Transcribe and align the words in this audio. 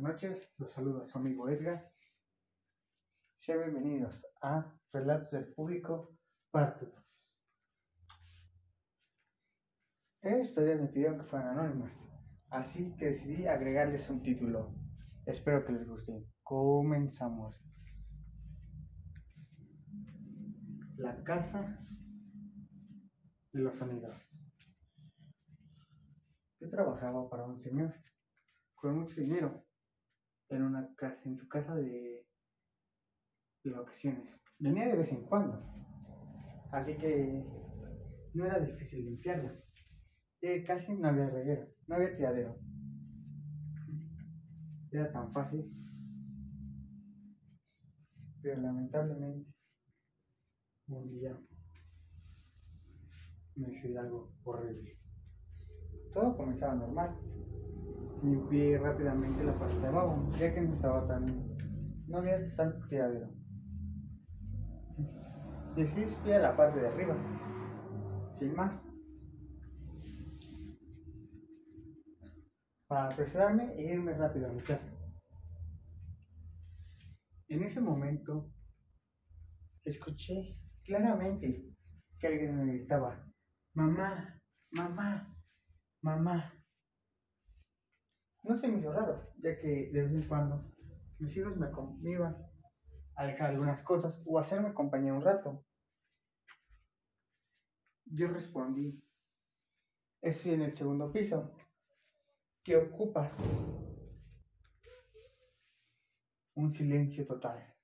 buenas 0.00 0.22
noches, 0.22 0.48
los 0.56 0.72
saluda 0.72 1.06
su 1.06 1.18
amigo 1.18 1.46
Edgar. 1.50 1.92
Sean 3.38 3.58
bienvenidos 3.58 4.26
a 4.40 4.74
Relatos 4.92 5.30
del 5.32 5.52
Público, 5.52 6.16
parte 6.50 6.86
2. 6.86 6.94
Estas 10.22 10.64
me 10.80 10.86
pidieron 10.86 11.18
que 11.18 11.24
fueran 11.24 11.58
anónimas, 11.58 11.92
así 12.48 12.96
que 12.96 13.10
decidí 13.10 13.46
agregarles 13.46 14.08
un 14.08 14.22
título. 14.22 14.74
Espero 15.26 15.66
que 15.66 15.72
les 15.72 15.86
guste. 15.86 16.24
Comenzamos. 16.42 17.62
La 20.96 21.22
casa 21.24 21.78
de 23.52 23.60
los 23.60 23.76
sonidos. 23.76 24.30
Yo 26.58 26.70
trabajaba 26.70 27.28
para 27.28 27.44
un 27.44 27.60
señor 27.60 27.94
con 28.74 28.98
mucho 28.98 29.20
dinero 29.20 29.69
en 30.50 30.62
una 30.62 30.94
casa, 30.96 31.20
en 31.24 31.36
su 31.36 31.48
casa 31.48 31.74
de, 31.74 32.26
de 33.64 33.70
vacaciones. 33.70 34.40
Venía 34.58 34.88
de 34.88 34.96
vez 34.96 35.10
en 35.12 35.22
cuando, 35.22 35.62
así 36.72 36.96
que 36.96 37.44
no 38.34 38.44
era 38.44 38.58
difícil 38.58 39.04
limpiarla. 39.04 39.58
Eh, 40.42 40.64
casi 40.64 40.92
no 40.94 41.08
había 41.08 41.28
reguero, 41.28 41.68
no 41.86 41.96
había 41.96 42.16
tiradero. 42.16 42.58
Era 44.90 45.12
tan 45.12 45.32
fácil. 45.32 45.70
Pero 48.42 48.60
lamentablemente, 48.60 49.54
un 50.88 51.10
día 51.10 51.38
me 53.56 53.70
hice 53.70 53.96
algo 53.98 54.32
horrible. 54.44 54.98
Todo 56.12 56.36
comenzaba 56.36 56.74
normal. 56.74 57.20
Limpié 58.22 58.78
rápidamente 58.78 59.42
la 59.42 59.58
parte 59.58 59.78
de 59.78 59.86
abajo, 59.86 60.30
ya 60.38 60.52
que 60.52 60.60
no 60.60 60.74
estaba 60.74 61.06
tan. 61.06 61.26
no 62.06 62.18
había 62.18 62.54
tanto 62.56 62.86
tiradero. 62.88 63.30
Decidí 65.74 66.32
a 66.32 66.40
la 66.40 66.56
parte 66.56 66.80
de 66.80 66.88
arriba, 66.88 67.16
sin 68.38 68.54
más, 68.54 68.74
para 72.88 73.06
apresurarme 73.06 73.72
e 73.76 73.94
irme 73.94 74.12
rápido 74.14 74.50
a 74.50 74.52
mi 74.52 74.60
casa. 74.60 74.84
En 77.48 77.62
ese 77.62 77.80
momento, 77.80 78.52
escuché 79.84 80.58
claramente 80.84 81.72
que 82.18 82.26
alguien 82.26 82.56
me 82.56 82.74
gritaba, 82.74 83.24
mamá, 83.74 84.40
mamá, 84.72 85.34
mamá. 86.02 86.59
No 88.42 88.54
se 88.56 88.68
me 88.68 88.78
hizo 88.78 88.92
raro, 88.92 89.32
ya 89.38 89.58
que 89.58 89.90
de 89.92 90.02
vez 90.02 90.12
en 90.12 90.26
cuando 90.26 90.72
mis 91.18 91.36
hijos 91.36 91.56
me, 91.56 92.10
iban 92.10 92.36
a 93.14 93.26
dejar 93.26 93.50
algunas 93.50 93.82
cosas 93.82 94.22
o 94.24 94.38
a 94.38 94.40
hacerme 94.40 94.72
compañía 94.72 95.12
un 95.12 95.22
rato. 95.22 95.62
Yo 98.06 98.28
respondí, 98.28 99.04
estoy 100.22 100.52
en 100.52 100.62
el 100.62 100.74
segundo 100.74 101.12
piso. 101.12 101.54
¿Qué 102.64 102.76
ocupas? 102.76 103.32
Un 106.54 106.72
silencio 106.72 107.26
total. 107.26 107.74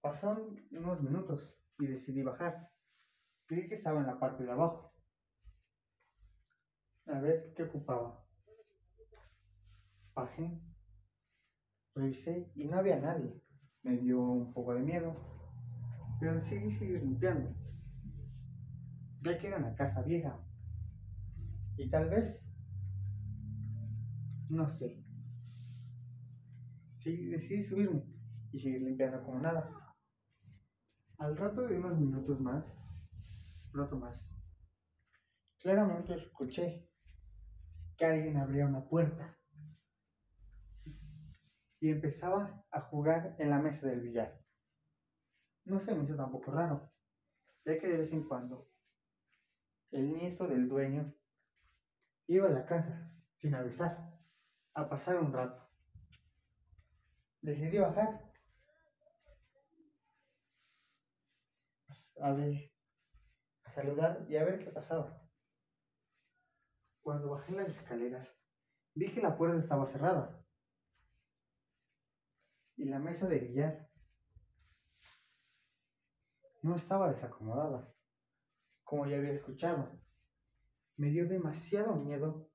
Pasaron 0.00 0.68
unos 0.72 1.00
minutos 1.00 1.56
y 1.78 1.86
decidí 1.86 2.22
bajar. 2.22 2.70
Creí 3.46 3.68
que 3.68 3.76
estaba 3.76 4.00
en 4.00 4.06
la 4.06 4.18
parte 4.18 4.44
de 4.44 4.50
abajo. 4.50 4.92
A 7.06 7.20
ver 7.20 7.52
qué 7.54 7.62
ocupaba. 7.62 8.23
Bajé, 10.14 10.60
revisé 11.94 12.52
y 12.54 12.66
no 12.66 12.78
había 12.78 13.00
nadie. 13.00 13.42
Me 13.82 13.96
dio 13.96 14.20
un 14.20 14.54
poco 14.54 14.74
de 14.74 14.82
miedo, 14.82 15.14
pero 16.20 16.36
decidí 16.36 16.70
seguir 16.70 17.02
limpiando, 17.02 17.54
ya 19.22 19.38
que 19.38 19.48
era 19.48 19.58
una 19.58 19.74
casa 19.74 20.02
vieja. 20.02 20.40
Y 21.76 21.90
tal 21.90 22.08
vez, 22.08 22.40
no 24.48 24.70
sé, 24.70 25.04
sí, 26.98 27.26
decidí 27.26 27.64
subirme 27.64 28.04
y 28.52 28.60
seguir 28.60 28.82
limpiando 28.82 29.24
como 29.24 29.40
nada. 29.40 29.68
Al 31.18 31.36
rato 31.36 31.62
de 31.62 31.76
unos 31.76 31.98
minutos 31.98 32.40
más, 32.40 32.64
rato 33.72 33.98
más, 33.98 34.32
claramente 35.58 36.14
escuché 36.14 36.88
que 37.96 38.06
alguien 38.06 38.36
abría 38.36 38.66
una 38.66 38.88
puerta 38.88 39.36
y 41.84 41.90
empezaba 41.90 42.64
a 42.70 42.80
jugar 42.80 43.36
en 43.38 43.50
la 43.50 43.58
mesa 43.58 43.86
del 43.86 44.00
billar. 44.00 44.40
No 45.66 45.80
se 45.80 45.94
me 45.94 46.04
hizo 46.04 46.16
tampoco 46.16 46.50
raro, 46.50 46.90
ya 47.66 47.78
que 47.78 47.86
de 47.86 47.98
vez 47.98 48.10
en 48.10 48.26
cuando 48.26 48.70
el 49.90 50.14
nieto 50.14 50.48
del 50.48 50.66
dueño 50.66 51.14
iba 52.26 52.48
a 52.48 52.52
la 52.52 52.64
casa 52.64 53.12
sin 53.36 53.54
avisar 53.54 54.18
a 54.72 54.88
pasar 54.88 55.18
un 55.18 55.30
rato. 55.30 55.62
Decidí 57.42 57.76
bajar 57.76 58.32
a 62.18 62.32
ver, 62.32 62.72
a 63.64 63.72
saludar 63.72 64.24
y 64.26 64.36
a 64.36 64.44
ver 64.44 64.64
qué 64.64 64.70
pasaba. 64.70 65.22
Cuando 67.02 67.28
bajé 67.28 67.52
las 67.52 67.68
escaleras, 67.68 68.26
vi 68.94 69.12
que 69.12 69.20
la 69.20 69.36
puerta 69.36 69.58
estaba 69.58 69.84
cerrada 69.84 70.43
y 72.76 72.84
la 72.86 72.98
mesa 72.98 73.26
de 73.28 73.38
billar 73.38 73.88
no 76.62 76.76
estaba 76.76 77.12
desacomodada, 77.12 77.92
como 78.82 79.06
ya 79.06 79.16
había 79.16 79.32
escuchado. 79.32 80.00
Me 80.96 81.10
dio 81.10 81.28
demasiado 81.28 81.96
miedo 81.96 82.48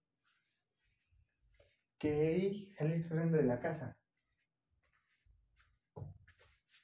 que 1.99 2.71
salir 2.77 3.07
corriendo 3.07 3.37
de 3.37 3.43
la 3.43 3.59
casa. 3.59 3.97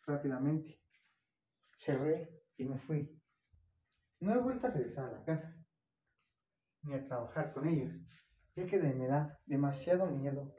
Rápidamente 0.05 0.79
cerré 1.79 2.29
y 2.57 2.65
me 2.65 2.77
fui. 2.77 3.19
No 4.19 4.33
he 4.33 4.37
vuelto 4.37 4.67
a 4.67 4.71
regresar 4.71 5.05
a 5.05 5.19
la 5.19 5.25
casa 5.25 5.55
ni 6.83 6.93
a 6.93 7.03
trabajar 7.07 7.53
con 7.53 7.67
ellos, 7.67 7.91
ya 8.55 8.67
que 8.67 8.77
me 8.77 9.07
da 9.07 9.39
demasiado 9.45 10.05
miedo 10.05 10.53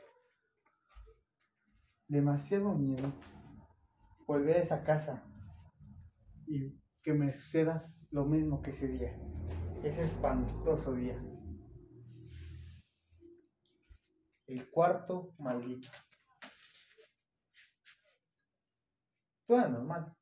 demasiado 2.08 2.74
miedo 2.74 3.12
volver 4.26 4.56
a 4.56 4.60
esa 4.60 4.84
casa 4.84 5.24
y 6.46 6.80
que 7.02 7.12
me 7.12 7.32
suceda 7.32 7.92
lo 8.10 8.24
mismo 8.24 8.62
que 8.62 8.70
ese 8.70 8.88
día, 8.88 9.18
ese 9.82 10.04
espantoso 10.04 10.94
día. 10.94 11.20
El 14.46 14.70
cuarto 14.70 15.34
maldito. 15.38 15.88
Todo 19.44 19.68
normal. 19.68 20.16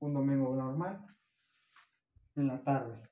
Un 0.00 0.14
domingo 0.14 0.54
normal. 0.54 1.06
En 2.36 2.46
la 2.46 2.62
tarde. 2.62 3.08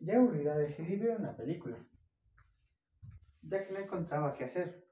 Ya 0.00 0.16
aburrida 0.16 0.56
decidí 0.56 0.96
ver 0.96 1.18
una 1.18 1.36
película. 1.36 1.76
Ya 3.42 3.66
que 3.66 3.72
no 3.72 3.78
encontraba 3.78 4.34
qué 4.34 4.44
hacer. 4.44 4.89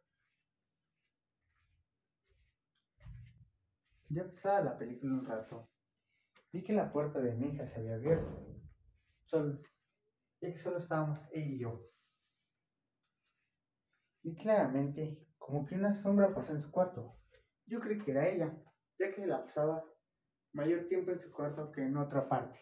Ya 4.10 4.24
pasaba 4.24 4.62
la 4.62 4.78
película 4.78 5.12
un 5.14 5.26
rato. 5.26 5.68
Vi 6.52 6.64
que 6.64 6.72
la 6.72 6.90
puerta 6.90 7.20
de 7.20 7.34
mi 7.34 7.48
hija 7.48 7.66
se 7.66 7.78
había 7.78 7.96
abierto. 7.96 8.38
Solo, 9.26 9.58
ya 10.40 10.50
que 10.50 10.56
solo 10.56 10.78
estábamos 10.78 11.18
ella 11.30 11.46
y 11.46 11.58
yo. 11.58 11.80
Vi 14.22 14.34
claramente 14.34 15.26
como 15.36 15.66
que 15.66 15.74
una 15.74 15.92
sombra 15.92 16.34
pasó 16.34 16.54
en 16.54 16.62
su 16.62 16.70
cuarto. 16.70 17.18
Yo 17.66 17.80
creí 17.80 17.98
que 17.98 18.12
era 18.12 18.28
ella, 18.28 18.58
ya 18.98 19.14
que 19.14 19.26
la 19.26 19.44
pasaba 19.44 19.84
mayor 20.52 20.88
tiempo 20.88 21.10
en 21.10 21.20
su 21.20 21.30
cuarto 21.30 21.70
que 21.70 21.82
en 21.82 21.96
otra 21.98 22.28
parte. 22.28 22.58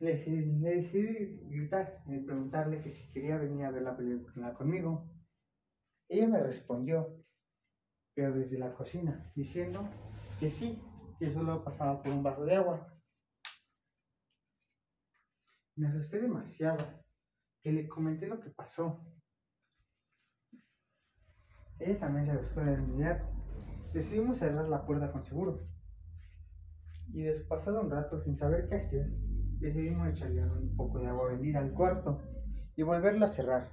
Le, 0.00 0.14
le 0.26 0.76
decidí 0.76 1.38
gritar 1.48 2.02
y 2.06 2.18
preguntarle 2.18 2.80
que 2.80 2.90
si 2.90 3.08
quería 3.12 3.38
venir 3.38 3.66
a 3.66 3.70
ver 3.70 3.82
la 3.82 3.96
película 3.96 4.52
conmigo. 4.52 5.08
Ella 6.08 6.26
me 6.26 6.40
respondió 6.40 7.22
pero 8.14 8.32
desde 8.32 8.58
la 8.58 8.74
cocina, 8.74 9.30
diciendo 9.34 9.88
que 10.38 10.50
sí, 10.50 10.82
que 11.18 11.30
solo 11.30 11.62
pasaba 11.64 12.02
por 12.02 12.12
un 12.12 12.22
vaso 12.22 12.44
de 12.44 12.56
agua. 12.56 12.92
Me 15.76 15.88
asusté 15.88 16.20
demasiado, 16.20 16.84
que 17.62 17.72
le 17.72 17.88
comenté 17.88 18.26
lo 18.26 18.40
que 18.40 18.50
pasó. 18.50 19.00
Ella 21.78 21.98
también 21.98 22.26
se 22.26 22.32
asustó 22.32 22.60
de 22.60 22.74
inmediato. 22.74 23.24
Decidimos 23.92 24.38
cerrar 24.38 24.68
la 24.68 24.84
puerta 24.84 25.10
con 25.10 25.24
seguro. 25.24 25.66
Y 27.12 27.22
después 27.22 27.60
pasado 27.60 27.82
un 27.82 27.90
rato 27.90 28.20
sin 28.20 28.36
saber 28.36 28.68
qué 28.68 28.76
hacer, 28.76 29.10
decidimos 29.58 30.08
echarle 30.08 30.44
un 30.44 30.76
poco 30.76 30.98
de 30.98 31.08
agua 31.08 31.30
bendita 31.30 31.58
al 31.58 31.72
cuarto 31.72 32.20
y 32.74 32.82
volverlo 32.82 33.26
a 33.26 33.28
cerrar. 33.28 33.70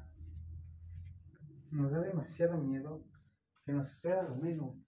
nos 1.71 1.91
da 1.91 1.99
demasiado 1.99 2.57
miedo 2.57 3.08
que 3.69 3.75
nos 3.75 3.89
suceda 3.89 4.23
lo 4.23 4.35
mismo. 4.35 4.83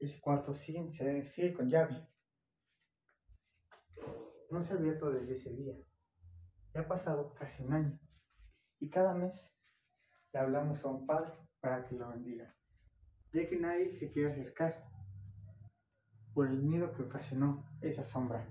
Ese 0.00 0.20
cuarto 0.20 0.52
sigue, 0.52 0.90
sigue 0.90 1.54
con 1.54 1.70
llave. 1.70 2.08
No 4.50 4.60
se 4.62 4.72
ha 4.72 4.76
abierto 4.76 5.12
desde 5.12 5.34
ese 5.34 5.54
día. 5.54 5.76
Ya 6.74 6.80
ha 6.80 6.88
pasado 6.88 7.32
casi 7.34 7.62
un 7.62 7.72
año. 7.72 8.00
Y 8.80 8.90
cada 8.90 9.14
mes 9.14 9.48
le 10.32 10.40
hablamos 10.40 10.84
a 10.84 10.88
un 10.88 11.06
padre 11.06 11.34
para 11.60 11.86
que 11.86 11.94
lo 11.94 12.08
bendiga. 12.08 12.52
Ya 13.32 13.48
que 13.48 13.60
nadie 13.60 13.92
se 13.92 14.10
quiere 14.10 14.32
acercar 14.32 14.90
por 16.34 16.48
el 16.48 16.58
miedo 16.58 16.92
que 16.94 17.02
ocasionó 17.02 17.64
esa 17.80 18.02
sombra. 18.02 18.44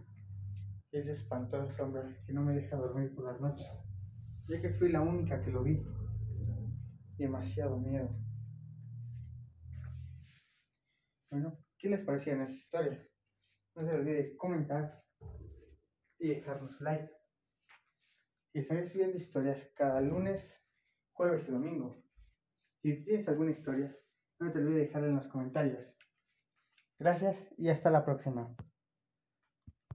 Esa 0.94 1.12
espantosa 1.12 1.70
sombra 1.76 2.18
que 2.26 2.32
no 2.32 2.44
me 2.44 2.54
deja 2.54 2.78
dormir 2.78 3.14
por 3.14 3.26
las 3.26 3.42
noches. 3.42 3.68
Ya 4.48 4.62
que 4.62 4.70
fui 4.70 4.90
la 4.90 5.02
única 5.02 5.42
que 5.42 5.52
lo 5.52 5.64
vi. 5.64 5.86
Demasiado 7.18 7.78
miedo. 7.78 8.29
Bueno, 11.32 11.64
¿qué 11.78 11.90
les 11.90 12.04
parecían 12.04 12.42
esas 12.42 12.56
historias? 12.56 13.08
No 13.76 13.86
se 13.86 13.94
olvide 13.94 14.36
comentar 14.36 15.04
y 16.18 16.30
dejarnos 16.30 16.82
like. 16.82 17.14
Y 18.54 18.60
estaré 18.60 18.86
subiendo 18.86 19.18
historias 19.18 19.72
cada 19.76 20.02
lunes, 20.02 20.54
jueves 21.14 21.48
y 21.48 21.52
domingo. 21.52 22.04
Si 22.82 23.04
tienes 23.04 23.28
alguna 23.28 23.52
historia, 23.52 23.96
no 24.40 24.52
te 24.52 24.58
olvides 24.58 24.88
dejarla 24.88 25.10
en 25.10 25.16
los 25.18 25.28
comentarios. 25.28 25.96
Gracias 26.98 27.54
y 27.58 27.70
hasta 27.70 27.92
la 27.92 28.04
próxima. 28.04 28.56